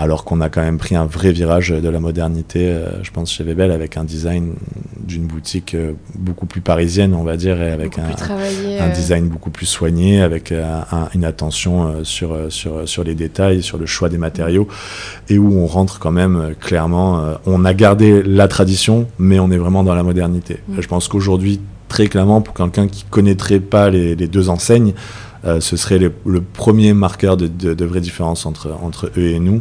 [0.00, 3.30] alors qu'on a quand même pris un vrai virage de la modernité, euh, je pense,
[3.30, 4.54] chez Webel, avec un design
[4.98, 8.94] d'une boutique euh, beaucoup plus parisienne, on va dire, et avec un, un, euh.
[8.94, 10.54] design beaucoup plus soigné, avec
[11.14, 14.68] une attention sur, sur, sur les détails, sur le choix des matériaux,
[15.28, 19.58] et où on rentre quand même clairement, on a gardé la tradition, mais on est
[19.58, 20.60] vraiment dans la modernité.
[20.68, 20.80] Mm.
[20.80, 24.94] Je pense qu'aujourd'hui, très clairement, pour quelqu'un qui connaîtrait pas les, les deux enseignes,
[25.44, 29.60] ce serait le, premier marqueur de, de, de, vraie différence entre, entre eux et nous.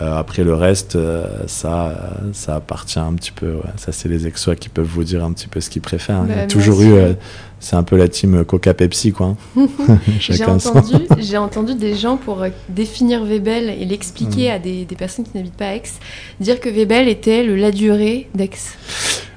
[0.00, 1.94] Euh, après le reste, euh, ça,
[2.32, 3.58] ça appartient un petit peu.
[3.76, 6.16] Ça, c'est les exois qui peuvent vous dire un petit peu ce qu'ils préfèrent.
[6.16, 6.26] Hein.
[6.28, 6.92] Il y a bah, toujours eu.
[6.92, 7.12] Euh,
[7.60, 9.36] c'est un peu la team Coca-Pepsi, quoi.
[9.56, 9.68] Hein.
[10.20, 14.52] j'ai entendu, j'ai entendu des gens pour définir Webel et l'expliquer mm.
[14.52, 15.82] à des, des, personnes qui n'habitent pas à Aix,
[16.40, 18.50] dire que Webel était le Laduré d'Aix.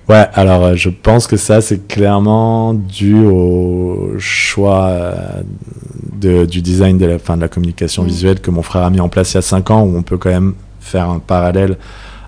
[0.09, 5.13] Ouais, alors je pense que ça, c'est clairement dû au choix
[6.21, 8.07] du design de la, fin, de la communication mm.
[8.07, 10.03] visuelle que mon frère a mis en place il y a 5 ans, où on
[10.03, 11.77] peut quand même faire un parallèle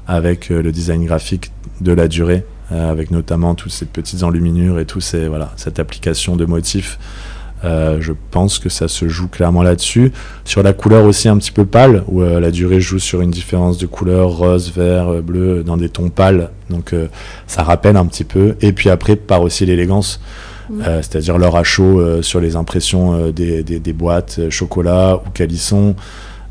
[0.07, 4.79] avec euh, le design graphique de la durée, euh, avec notamment toutes ces petites enluminures
[4.79, 6.99] et tout ces, voilà, cette application de motifs.
[7.63, 10.11] Euh, je pense que ça se joue clairement là-dessus.
[10.45, 13.77] Sur la couleur aussi un petit peu pâle, où la durée joue sur une différence
[13.77, 16.49] de couleur rose, vert, bleu, dans des tons pâles.
[16.69, 16.93] Donc
[17.47, 18.55] ça rappelle un petit peu.
[18.61, 20.19] Et puis après, par aussi l'élégance.
[20.71, 25.29] Euh, c'est-à-dire l'heure à chaud euh, sur les impressions euh, des, des, boîtes chocolat ou
[25.31, 25.95] calisson.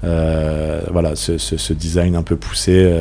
[0.03, 2.93] voilà, ce, design un peu poussé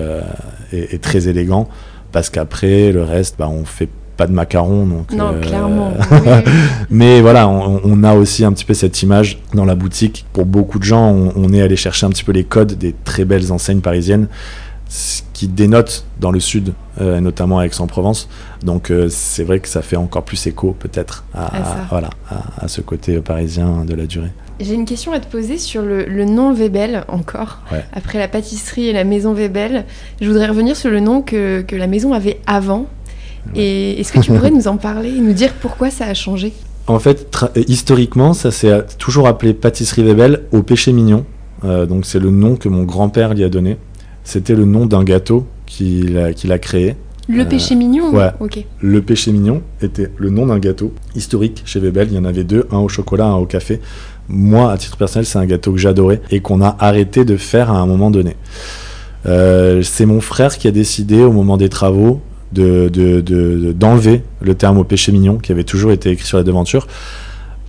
[0.72, 1.68] est, très élégant
[2.12, 4.86] parce qu'après le reste, bah, on fait pas de macarons.
[4.86, 5.94] Donc, non, clairement.
[6.90, 10.26] Mais voilà, on, a aussi un petit peu cette image dans la boutique.
[10.34, 12.94] Pour beaucoup de gens, on, on est allé chercher un petit peu les codes des
[13.06, 14.28] très belles enseignes parisiennes
[14.90, 18.30] ce qui dénote dans le sud, euh, notamment à Aix-en-Provence.
[18.64, 21.52] Donc euh, c'est vrai que ça fait encore plus écho peut-être à,
[21.90, 22.10] voilà,
[22.58, 24.32] à, ce côté parisien de la durée.
[24.60, 27.62] J'ai une question à te poser sur le, nom Webel encore.
[27.94, 29.86] Après la pâtisserie et la maison Webel,
[30.20, 32.88] je voudrais revenir sur le nom que, que la maison avait avant.
[33.56, 36.54] Et est-ce que tu pourrais nous en parler et nous dire pourquoi ça a changé?
[36.88, 37.30] En fait,
[37.68, 41.26] historiquement, ça s'est toujours appelé pâtisserie Webel au péché mignon.
[41.66, 43.78] Euh, donc c'est le nom que mon grand-père lui a donné.
[44.24, 46.96] C'était le nom d'un gâteau qu'il a, créé.
[47.28, 48.32] Le euh, péché mignon Ouais.
[48.80, 52.08] Le péché mignon était le nom d'un gâteau historique chez Webel.
[52.12, 53.82] Il y en avait deux, un au chocolat, un au café.
[54.30, 57.72] Moi, à titre personnel, c'est un gâteau que j'adorais et qu'on a arrêté de faire
[57.72, 58.36] à un moment donné.
[59.26, 62.22] Euh, c'est mon frère qui a décidé, au moment des travaux,
[62.54, 66.88] de, d'enlever le terme au péché mignon qui avait toujours été écrit sur la devanture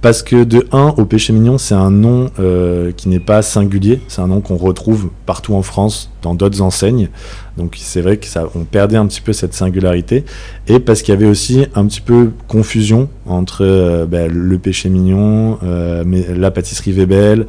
[0.01, 4.01] parce que de 1 au péché mignon, c'est un nom euh, qui n'est pas singulier,
[4.07, 7.09] c'est un nom qu'on retrouve partout en France, dans d'autres enseignes.
[7.57, 10.25] Donc c'est vrai que ça, perdait un petit peu cette singularité.
[10.69, 14.89] Et parce qu'il y avait aussi un petit peu confusion entre euh, ben, le péché
[14.89, 17.47] mignon, euh, mais la pâtisserie Webel.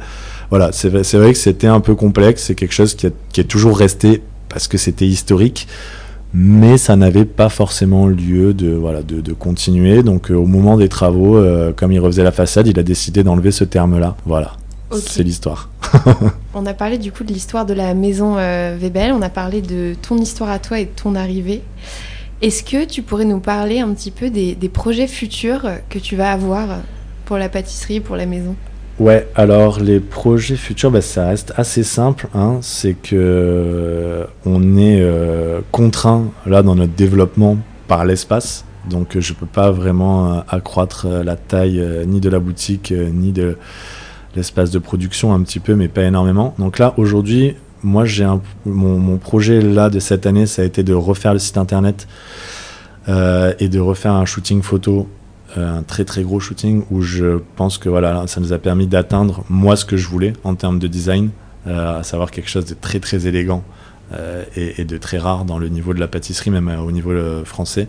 [0.50, 3.44] Voilà, c'est vrai, vrai, que c'était un peu complexe, c'est quelque chose qui, qui est
[3.44, 5.68] toujours resté parce que c'était historique
[6.32, 10.02] mais ça n'avait pas forcément lieu de, voilà, de, de continuer.
[10.02, 13.24] Donc euh, au moment des travaux, euh, comme il refaisait la façade, il a décidé
[13.24, 14.16] d'enlever ce terme-là.
[14.26, 14.52] Voilà,
[14.92, 15.70] c'est l'histoire.
[16.54, 19.60] on a parlé du coup de l'histoire de la maison euh, Webel, on a parlé
[19.60, 21.62] de ton histoire à toi et de ton arrivée.
[22.42, 26.16] Est-ce que tu pourrais nous parler un petit peu des, des projets futurs que tu
[26.16, 26.78] vas avoir
[27.26, 28.54] pour la pâtisserie, pour la maison?
[29.00, 32.28] Ouais, alors les projets futurs, bah, ça reste assez simple.
[32.34, 32.58] Hein.
[32.60, 37.56] c'est que euh, on est euh, contraint là dans notre développement
[37.88, 38.66] par l'espace.
[38.90, 43.56] Donc je peux pas vraiment euh, accroître la taille ni de la boutique ni de
[44.36, 46.54] l'espace de production un petit peu, mais pas énormément.
[46.58, 48.26] Donc là aujourd'hui, moi j'ai
[48.66, 52.06] mon, mon, projet là de cette année, ça a été de refaire le site internet
[53.08, 55.08] et de refaire un shooting photo
[55.56, 59.44] un très très gros shooting où je pense que voilà, ça nous a permis d'atteindre
[59.48, 61.30] moi ce que je voulais en termes de design,
[61.66, 63.62] euh, à savoir quelque chose de très très élégant
[64.12, 67.12] euh, et, de très rare dans le niveau de la pâtisserie, même au niveau
[67.44, 67.88] français,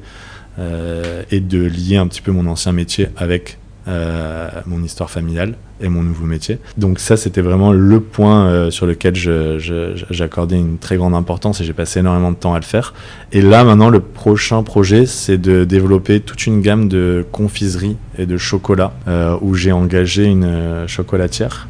[0.59, 6.03] et de lier un petit peu mon ancien métier avec mon histoire familiale et mon
[6.03, 6.59] nouveau métier.
[6.77, 11.73] Donc ça, c'était vraiment le point sur lequel j'accordais une très grande importance et j'ai
[11.73, 12.93] passé énormément de temps à le faire.
[13.31, 18.25] Et là, maintenant, le prochain projet, c'est de développer toute une gamme de confiseries et
[18.25, 18.93] de chocolat
[19.41, 21.67] où j'ai engagé une chocolatière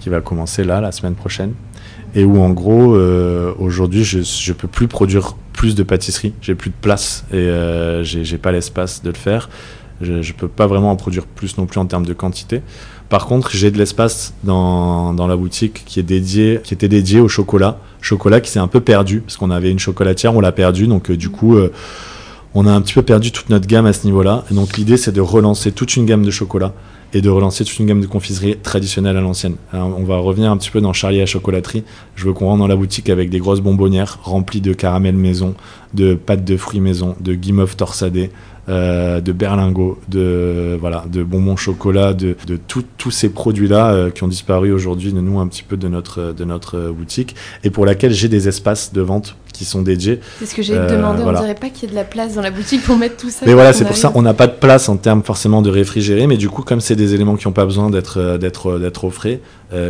[0.00, 1.52] qui va commencer là, la semaine prochaine
[2.16, 6.54] et où en gros euh, aujourd'hui je ne peux plus produire plus de pâtisserie, j'ai
[6.54, 9.48] plus de place et euh, j'ai pas l'espace de le faire.
[10.00, 12.62] Je, ne peux pas vraiment en produire plus non plus en termes de quantité.
[13.08, 17.20] Par contre, j'ai de l'espace dans, dans, la boutique qui est dédié, qui était dédié
[17.20, 20.52] au chocolat, chocolat qui s'est un peu perdu parce qu'on avait une chocolatière, on l'a
[20.52, 21.72] perdu, donc euh, du coup euh,
[22.54, 24.44] on a un petit peu perdu toute notre gamme à ce niveau-là.
[24.50, 26.72] Et donc l'idée c'est de relancer toute une gamme de chocolat
[27.12, 29.56] et de relancer toute une gamme de confiserie traditionnelle à l'ancienne.
[29.72, 31.84] On va revenir un petit peu dans Charlie à chocolaterie.
[32.16, 35.54] Je veux qu'on rentre dans la boutique avec des grosses bonbonnières remplies de caramel maison,
[35.94, 38.30] de pâtes de fruits maison, de guimauve torsadé,
[38.68, 44.24] euh, de berlingot, de voilà, de bonbons chocolat, de, de tous ces produits-là euh, qui
[44.24, 47.86] ont disparu aujourd'hui de nous un petit peu de notre de notre boutique et pour
[47.86, 50.18] laquelle j'ai des espaces de vente qui sont dédiés.
[50.40, 51.22] C'est ce que j'ai demandé.
[51.24, 53.30] On dirait pas qu'il y ait de la place dans la boutique pour mettre tout
[53.30, 53.46] ça.
[53.46, 56.26] Mais voilà, c'est pour ça on n'a pas de place en termes forcément de réfrigérer,
[56.26, 59.10] mais du coup comme c'est des éléments qui n'ont pas besoin d'être d'être d'être au
[59.10, 59.40] frais,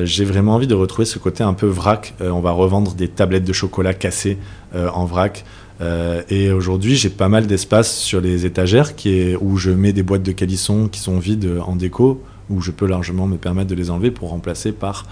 [0.04, 2.12] j'ai vraiment envie de retrouver ce côté un peu vrac.
[2.20, 4.36] on va revendre des tablettes de chocolat cassées
[4.74, 5.46] en vrac.
[5.80, 8.92] Euh, et aujourd'hui, j'ai pas mal d'espace sur les étagères
[9.40, 12.86] où je mets des boîtes de calisson qui sont vides en déco, où je peux
[12.86, 15.06] largement me permettre de les enlever pour remplacer par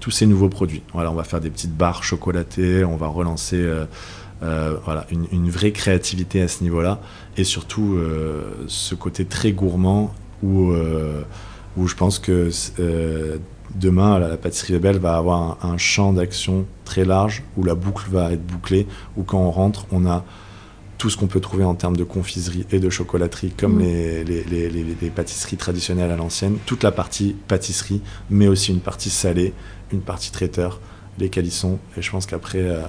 [0.00, 0.82] tous ces nouveaux produits.
[0.92, 3.86] Voilà, on va faire des petites barres chocolatées, on va relancer euh,
[4.42, 7.00] euh, voilà, une, vraie créativité à ce niveau-là,
[7.36, 7.98] et surtout
[8.66, 10.74] ce côté très gourmand où
[11.86, 12.50] je pense que
[13.74, 18.32] demain, la, pâtisserie Belle va avoir un, champ d'action très large où la boucle va
[18.32, 20.24] être bouclée, où quand on rentre, on a
[20.98, 24.24] tout ce qu'on peut trouver en termes de confiserie et de chocolaterie, comme mm.
[24.24, 29.52] les, les, pâtisseries traditionnelles à l'ancienne, toute la partie pâtisserie, mais aussi une partie salée,
[29.92, 30.80] une partie traiteur,
[31.18, 31.78] les calissons.
[31.96, 32.80] Et je pense qu'après, euh,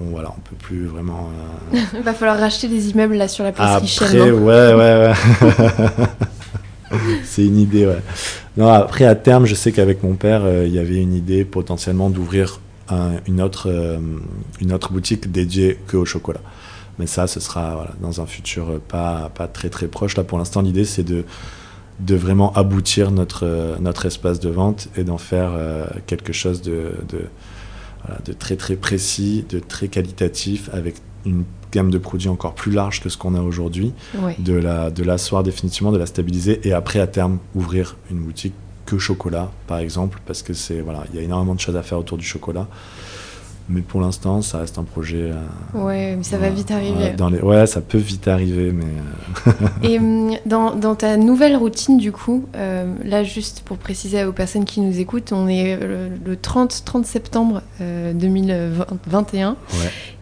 [0.00, 1.30] on voilà, on peut plus vraiment.
[1.72, 6.06] Il euh, va falloir racheter des immeubles là sur la pâtisserie Après, ouais, ouais, ouais.
[7.24, 8.02] c'est une idée, ouais.
[8.56, 11.44] Non, après, à terme, je sais qu'avec mon père, euh, il y avait une idée
[11.44, 12.60] potentiellement d'ouvrir
[13.26, 13.98] une, autre, euh,
[14.60, 16.42] une autre boutique dédiée que au chocolat.
[16.98, 20.14] Mais ça, ce sera dans un futur pas, pas très très proche.
[20.16, 21.24] Là, pour l'instant, l'idée, c'est de,
[22.00, 26.92] de vraiment aboutir notre, notre espace de vente et d'en faire euh, quelque chose de,
[27.08, 27.24] de,
[28.24, 33.00] de très très précis, de très qualitatif, avec une gamme de produits encore plus large
[33.00, 33.92] que ce qu'on a aujourd'hui,
[34.38, 38.54] de, la, de l'asseoir définitivement, de la stabiliser et après à terme ouvrir une boutique
[38.86, 41.82] que chocolat par exemple parce que c'est voilà il y a énormément de choses à
[41.82, 42.66] faire autour du chocolat
[43.72, 45.32] mais pour l'instant, ça reste un projet.
[45.32, 47.10] Euh, ouais, mais ça va vite arriver.
[47.16, 47.40] dans les...
[47.40, 48.84] Ouais, ça peut vite arriver, mais.
[49.46, 54.24] Euh, Et hum, dans, dans, ta nouvelle routine, du coup, euh, là, juste pour préciser
[54.24, 59.50] aux personnes qui nous écoutent, on est le, 30, 30 septembre 2021.
[59.50, 59.56] Ouais.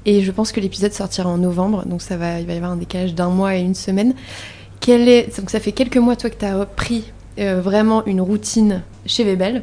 [0.06, 2.72] Et je pense que l'épisode sortira en novembre, donc ça va, il va y avoir
[2.72, 4.14] un décalage d'un mois et une semaine.
[4.80, 8.82] Quel est, donc ça fait quelques mois, toi, que tu as repris vraiment une routine
[9.06, 9.62] chez Webel.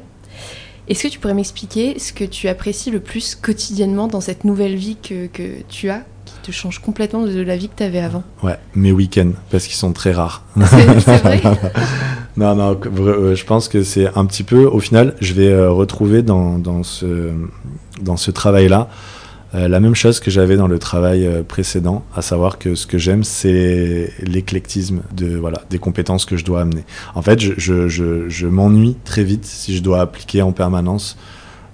[0.87, 4.75] Est-ce que tu pourrais m'expliquer ce que tu apprécies le plus quotidiennement dans cette nouvelle
[4.75, 7.99] vie que, que tu as qui te change complètement de la vie que tu avais
[7.99, 8.23] avant?
[8.41, 10.43] Ouais, mes week-ends, parce qu'ils sont très rares.
[10.57, 11.41] C'est vrai
[12.37, 15.71] Non, non, euh, je pense que c'est un petit peu, au final, je vais euh,
[15.71, 17.31] retrouver dans, dans ce,
[18.01, 18.89] dans ce travail-là
[19.55, 22.85] euh, la même chose que j'avais dans le travail euh, précédent, à savoir que ce
[22.85, 26.83] que j'aime, c'est l'éclectisme de voilà des compétences que je dois amener.
[27.15, 31.17] En fait, je, je, je, je m'ennuie très vite si je dois appliquer en permanence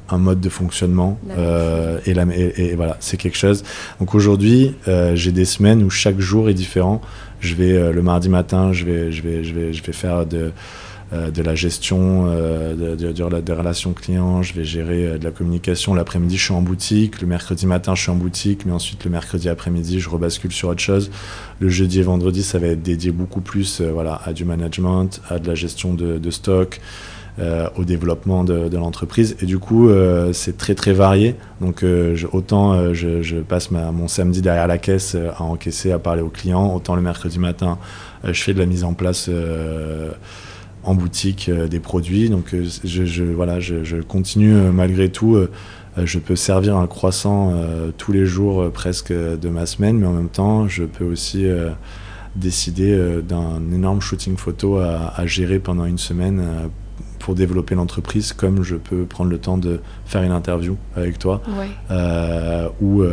[0.10, 3.64] un mode de fonctionnement euh, et, la, et, voilà c'est quelque chose.
[4.00, 7.02] Donc aujourd'hui euh, j'ai des semaines où chaque jour est différent.
[7.40, 10.26] Je vais euh, le mardi matin je vais je vais je vais je vais faire
[10.26, 10.52] de
[11.14, 15.30] euh, de la gestion euh, de, des relations clients, je vais gérer euh, de la
[15.30, 15.94] communication.
[15.94, 17.22] L'après-midi, je suis en boutique.
[17.22, 18.66] Le mercredi matin, je suis en boutique.
[18.66, 21.12] Mais ensuite, le mercredi après-midi, je rebascule sur autre chose.
[21.60, 25.38] Le jeudi et vendredi, ça va être dédié beaucoup plus voilà, à du management, à
[25.38, 26.82] de la gestion de, stock.
[27.76, 29.36] au développement de, l'entreprise.
[29.42, 29.90] Et du coup,
[30.34, 31.36] c'est très très varié.
[31.62, 31.86] Donc,
[32.32, 36.96] autant je, passe mon samedi derrière la caisse à encaisser, à parler aux clients, autant
[36.96, 37.78] le mercredi matin,
[38.24, 39.30] je fais de la mise en place
[40.84, 42.30] en boutique euh, des produits.
[42.30, 45.38] Donc euh, je, voilà, je, continue euh, malgré tout.
[45.98, 47.54] je peux servir un croissant
[47.98, 51.46] tous les jours presque de ma semaine, mais en même temps, je peux aussi
[52.36, 56.42] décider d'un énorme shooting photo à, gérer pendant une semaine
[57.24, 61.42] pour développer l'entreprise, comme je peux prendre le temps de faire une interview avec toi.
[61.58, 61.70] Ouais.
[62.82, 63.04] ou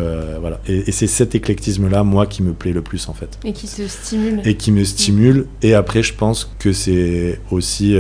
[0.41, 0.61] voilà.
[0.67, 3.39] Et, et c'est cet éclectisme-là, moi, qui me plaît le plus en fait.
[3.45, 4.43] Et qui te stimule.
[4.45, 5.47] Et qui me stimule.
[5.63, 7.97] Et après, je pense que c'est aussi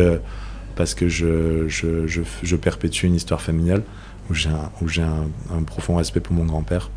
[0.74, 3.82] parce que je, je, je, je, perpétue une histoire familiale
[4.30, 6.90] où j'ai un, où un, un profond respect pour mon grand-père.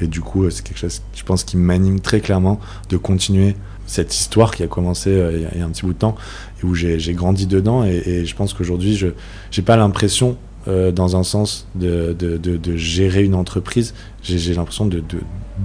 [0.00, 4.14] Et du coup, c'est quelque chose, je pense, qui m'anime très clairement de continuer cette
[4.14, 6.14] histoire qui a commencé euh, il y a un petit bout de temps
[6.62, 7.84] et où j'ai grandi dedans.
[7.84, 10.36] Et, et je pense qu'aujourd'hui, je n'ai pas l'impression,
[10.68, 13.94] euh, dans un sens, de, de, de, de gérer une entreprise.
[14.22, 15.02] J'ai l'impression de,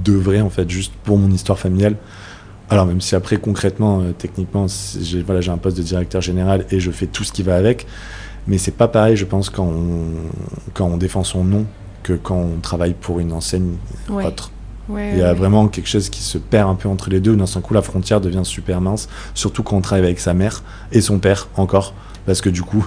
[0.04, 1.96] d'œuvrer en fait juste pour mon histoire familiale.
[2.70, 4.68] Alors même si après concrètement, euh, techniquement,
[5.02, 7.56] j'ai voilà, j'ai un poste de directeur général et je fais tout ce qui va
[7.56, 7.88] avec,
[8.48, 10.06] mais c'est pas pareil, je pense, quand on,
[10.76, 11.66] quand on défend son nom
[12.04, 13.74] que quand on travaille pour une enseigne
[14.10, 14.26] Ouais.
[14.26, 14.52] autre.
[14.89, 15.34] Ouais, Il y a ouais.
[15.34, 17.36] vraiment quelque chose qui se perd un peu entre les deux.
[17.36, 20.63] D'un seul coup, la frontière devient super mince, surtout quand on travaille avec sa mère
[20.91, 21.93] et son père encore.
[22.25, 22.86] Parce que du coup,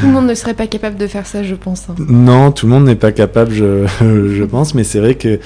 [0.00, 1.88] Tout le monde ne serait pas capable de faire ça, je pense.
[1.88, 1.94] hein.
[1.98, 5.40] non, tout le monde n'est pas capable, je, je pense, mais c'est vrai que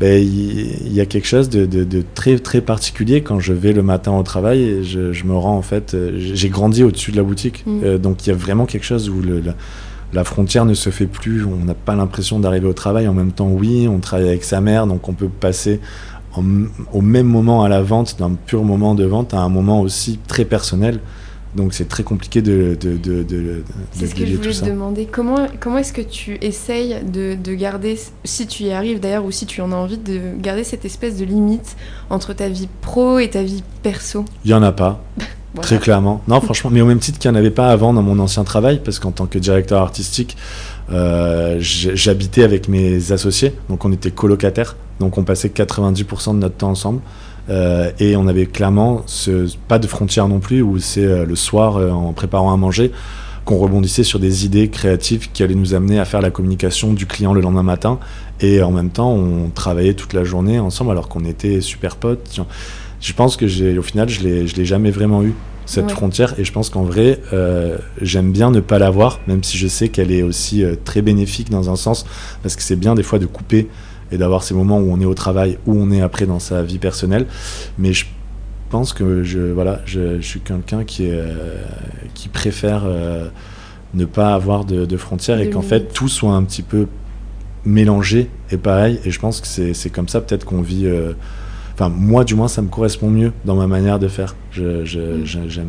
[0.00, 3.52] ben, il il y a quelque chose de, de- de très très particulier quand je
[3.52, 6.82] vais le matin au travail et je, je me rends en fait, euh, j'ai grandi
[6.84, 7.80] au-dessus de la boutique, Mm.
[7.84, 9.54] Euh, donc il y a vraiment quelque chose où le, la,
[10.12, 13.32] la frontière ne se fait plus, on n'a pas l'impression d'arriver au travail, en même
[13.32, 15.80] temps oui, on travaille avec sa mère, donc on peut passer
[16.34, 16.42] en-
[16.92, 20.18] au même moment à la vente, d'un pur moment de vente, à un moment aussi
[20.26, 21.00] très personnel.
[21.56, 25.06] Donc c'est très compliqué de, de, de, C'est ce que je voulais te demander.
[25.10, 29.30] Comment, comment est-ce que tu essayes de, de garder, si tu y arrives d'ailleurs, ou
[29.30, 31.74] si tu en as envie, de garder cette espèce de limite
[32.10, 34.26] entre ta vie pro et ta vie perso?
[34.44, 35.02] Il y en a pas.
[35.62, 36.20] Très clairement.
[36.28, 38.44] Non, franchement, mais au même titre qu'il n'y en avait pas avant dans mon ancien
[38.44, 40.36] travail, parce qu'en tant que directeur artistique,
[40.92, 46.56] euh, j'habitais avec mes associés, donc on était colocataires, donc on passait 90% de notre
[46.56, 47.00] temps ensemble.
[47.50, 51.34] Euh, et on avait clairement ce, pas de frontières non plus, où c'est euh, le
[51.34, 52.92] soir, en préparant à manger,
[53.46, 57.06] qu'on rebondissait sur des idées créatives qui allaient nous amener à faire la communication du
[57.06, 57.98] client le lendemain matin.
[58.40, 62.38] Et en même temps, on travaillait toute la journée ensemble alors qu'on était super potes.
[63.00, 65.32] Je pense que j'ai, au final, je l'ai, je l'ai jamais vraiment eu
[65.66, 65.90] cette Ouais.
[65.92, 66.34] frontière.
[66.38, 69.88] Et je pense qu'en vrai, euh, j'aime bien ne pas l'avoir, même si je sais
[69.88, 72.06] qu'elle est aussi euh, très bénéfique dans un sens,
[72.42, 73.68] parce que c'est bien des fois de couper
[74.10, 76.62] et d'avoir ces moments où on est au travail, où on est après dans sa
[76.62, 77.26] vie personnelle.
[77.78, 78.06] Mais je
[78.70, 81.62] pense que je, voilà, je, je suis quelqu'un qui, est, euh,
[82.14, 82.84] qui préfère
[83.94, 86.86] ne pas avoir de, de frontières De et qu'en fait tout soit un petit peu
[87.64, 88.98] mélangé et pareil.
[89.04, 90.86] Et je pense que c'est c'est comme ça peut-être qu'on vit.
[90.86, 91.12] euh,
[91.78, 94.34] Enfin, moi, du moins, ça me correspond mieux dans ma manière de faire.
[94.50, 95.24] Je, je- Mm.
[95.48, 95.60] je-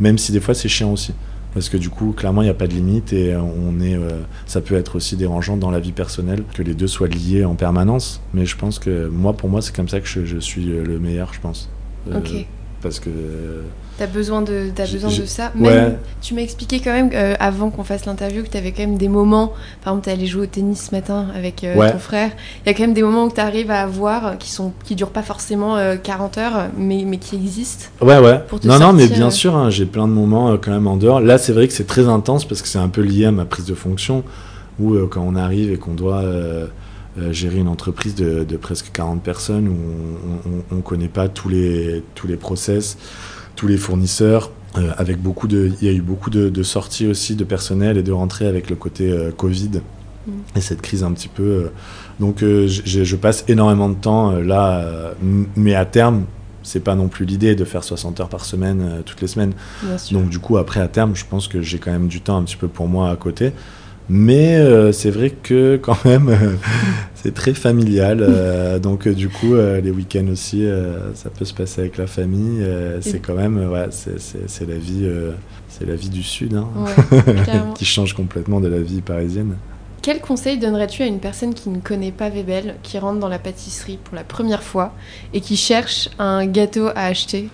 [0.00, 1.12] même si des fois c'est chiant aussi,
[1.54, 4.08] parce que du coup, clairement, il n'y a pas de limite et on est, euh,
[4.46, 7.54] ça peut être aussi dérangeant dans la vie personnelle que les deux soient liés en
[7.54, 8.20] permanence.
[8.34, 10.98] Mais je pense que moi, pour moi, c'est comme ça que je, suis euh, le
[10.98, 11.70] meilleur, je pense.
[12.10, 12.44] Euh, Ok.
[12.80, 13.62] Parce que euh,
[14.02, 15.52] T'as besoin de, J'ai- besoin de ça.
[15.56, 15.70] Ouais.
[15.70, 18.96] Même, tu m'as expliqué quand même euh, avant qu'on fasse l'interview que t'avais quand même
[18.96, 19.52] des moments.
[19.84, 21.92] Par exemple, t'es allé jouer au tennis ce matin avec euh, Ouais.
[21.92, 22.32] ton frère.
[22.66, 25.10] Il y a quand même des moments où t'arrives à avoir qui sont qui durent
[25.10, 27.84] pas forcément euh, 40 heures, mais mais qui existent.
[28.00, 28.40] Ouais, ouais.
[28.48, 29.30] Pour te non, non, mais bien euh.
[29.30, 31.20] sûr, hein, j'ai plein de moments quand même en dehors.
[31.20, 33.44] Là, c'est vrai que c'est très intense parce que c'est un peu lié à ma
[33.44, 34.24] prise de fonction,
[34.80, 36.66] où quand on arrive et qu'on doit euh,
[37.30, 39.76] gérer une entreprise de, de presque 40 personnes, où
[40.72, 42.96] on ne connaît pas tous les, tous les process,
[43.56, 44.50] tous les fournisseurs.
[44.78, 47.98] euh, avec beaucoup de, il y a eu beaucoup de, de sorties aussi de personnel
[47.98, 49.82] et de rentrées avec le côté euh, Covid
[50.24, 50.30] Mm.
[50.56, 51.42] et cette crise un petit peu.
[51.42, 51.72] euh,
[52.20, 55.12] donc, je passe énormément de temps là,
[55.56, 56.24] mais à terme,
[56.62, 59.52] c'est pas non plus l'idée de faire 60 heures par semaine toutes les semaines.
[60.12, 62.44] Donc du coup après à terme, je pense que j'ai quand même du temps un
[62.44, 63.52] petit peu pour moi à côté.
[64.08, 66.56] Mais euh, c'est vrai que quand même euh,
[67.14, 68.18] c'est très familial.
[68.20, 70.66] euh, donc du coup les week-ends aussi,
[71.14, 72.64] ça peut se passer avec la famille.
[73.00, 75.08] c'est quand même ouais, c'est, la vie,
[75.68, 77.22] c'est la vie du sud hein, Ouais,
[77.74, 79.54] qui change complètement de la vie parisienne.
[80.02, 83.38] Quel conseil donnerais-tu à une personne qui ne connaît pas Vebel, qui rentre dans la
[83.38, 84.92] pâtisserie pour la première fois
[85.32, 87.50] et qui cherche un gâteau à acheter?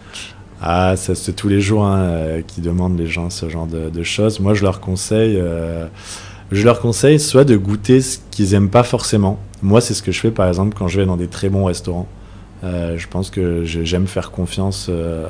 [0.62, 4.02] Ah, ça c'est tous les jours hein, qui demandent les gens ce genre de, de
[4.02, 4.40] choses.
[4.40, 5.40] Moi, je leur conseille,
[6.52, 9.38] je leur conseille soit de goûter ce qu'ils aiment pas forcément.
[9.62, 11.64] Moi, c'est ce que je fais par exemple quand je vais dans des très bons
[11.64, 12.08] restaurants.
[12.64, 15.28] Euh, je pense que j'aime faire confiance euh,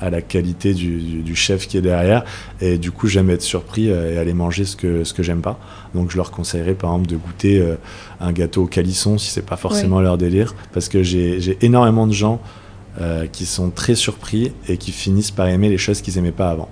[0.00, 2.24] à la qualité du, du- du chef qui est derrière
[2.60, 5.40] et du coup j'aime être surpris euh, et aller manger ce que ce que j'aime
[5.40, 5.58] pas.
[5.92, 7.74] Donc je leur conseillerais par exemple de goûter
[8.20, 12.12] un gâteau au calisson si c'est pas forcément leur délire parce que j'ai énormément de
[12.12, 12.40] gens
[13.32, 16.68] qui sont très surpris et qui finissent par aimer les choses qu'ils aimaient pas avant.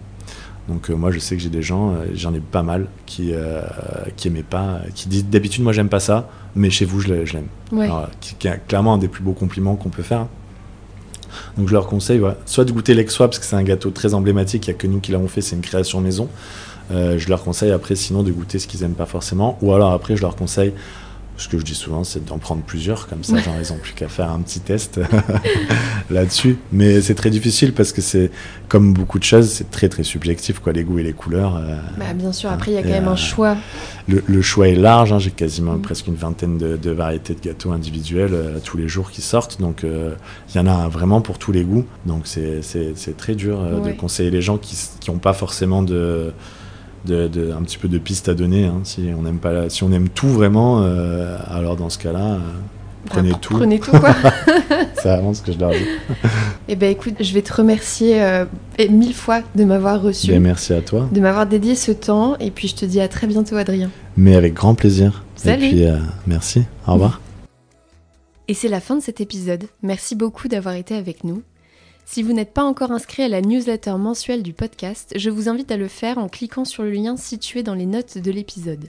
[0.70, 3.32] Donc euh, moi je sais que j'ai des gens, euh, j'en ai pas mal qui
[3.34, 3.60] euh,
[4.16, 7.26] qui aimaient pas, qui disent d'habitude moi j'aime pas ça, mais chez vous je l'ai-
[7.26, 7.48] je l'aime.
[7.72, 7.86] Ouais.
[7.86, 10.26] Alors, qui, qui est clairement un des plus beaux compliments qu'on peut faire.
[11.58, 14.66] Donc je leur conseille soit de goûter l'ex parce que c'est un gâteau très emblématique,
[14.66, 16.28] il n'y a que nous qui l'avons fait, c'est une création maison.
[16.90, 20.16] je leur conseille après sinon de goûter ce qu'ils aiment pas forcément, ou alors après
[20.16, 20.72] je leur conseille
[21.40, 23.94] ce que je dis souvent, c'est d'en prendre plusieurs, comme ça, genre, ils n'ont plus
[23.94, 25.00] qu'à faire un petit test
[26.10, 26.58] là-dessus.
[26.70, 28.30] Mais c'est très difficile parce que c'est,
[28.68, 31.56] comme beaucoup de choses, c'est très très subjectif, quoi, les goûts et les couleurs.
[31.56, 33.56] Euh, bah, bien sûr, après, il y a quand même un euh, choix.
[34.06, 35.82] Le, choix est large, hein, j'ai quasiment mm.
[35.82, 39.82] presque une vingtaine de, variétés de gâteaux individuels euh, tous les jours qui sortent, donc
[39.84, 41.86] il y en a vraiment pour tous les goûts.
[42.04, 44.76] Donc c'est très dur de conseiller les gens qui
[45.08, 46.32] n'ont pas forcément de
[47.04, 48.66] de, un petit peu de pistes à donner.
[48.66, 48.80] Hein.
[48.84, 52.38] Si on aime pas, si on aime tout vraiment, euh, alors dans ce cas-là, euh,
[53.06, 53.54] prenez tout.
[53.54, 54.14] Prenez tout quoi.
[54.94, 55.86] C'est vraiment ce que je leur dis.
[56.68, 58.44] Eh ben écoute, je vais te remercier euh,
[58.90, 60.28] mille fois de m'avoir reçu.
[60.28, 61.08] Ben, merci à toi.
[61.10, 63.90] De m'avoir dédié ce temps et puis je te dis à très bientôt Adrien.
[64.16, 65.24] Mais avec grand plaisir.
[65.36, 65.64] Salut.
[65.64, 65.84] Et puis
[66.26, 66.64] merci.
[66.86, 67.20] Au revoir.
[68.48, 69.66] Et c'est la fin de cet épisode.
[69.82, 71.42] Merci beaucoup d'avoir été avec nous.
[72.12, 75.70] Si vous n'êtes pas encore inscrit à la newsletter mensuelle du podcast, je vous invite
[75.70, 78.88] à le faire en cliquant sur le lien situé dans les notes de l'épisode.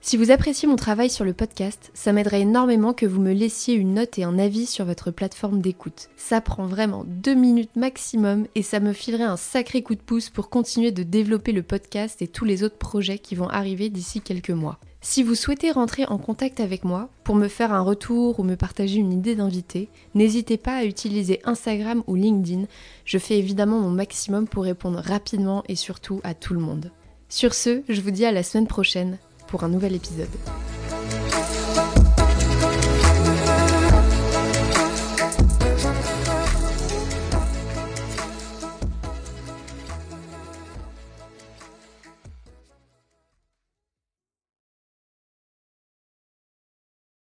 [0.00, 3.74] Si vous appréciez mon travail sur le podcast, ça m'aiderait énormément que vous me laissiez
[3.74, 6.08] une note et un avis sur votre plateforme d'écoute.
[6.16, 10.30] Ça prend vraiment deux minutes maximum et ça me filerait un sacré coup de pouce
[10.30, 14.22] pour continuer de développer le podcast et tous les autres projets qui vont arriver d'ici
[14.22, 14.78] quelques mois.
[15.06, 18.56] Si vous souhaitez rentrer en contact avec moi pour me faire un retour ou me
[18.56, 22.64] partager une idée d'invité, n'hésitez pas à utiliser Instagram ou LinkedIn.
[23.04, 26.90] Je fais évidemment mon maximum pour répondre rapidement et surtout à tout le monde.
[27.28, 30.30] Sur ce, je vous dis à la semaine prochaine pour un nouvel épisode.